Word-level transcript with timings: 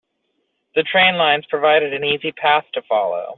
The 0.73 0.81
train 0.81 1.15
lines 1.15 1.45
provided 1.45 1.93
an 1.93 2.03
easy 2.03 2.31
path 2.31 2.65
to 2.73 2.81
follow. 2.89 3.27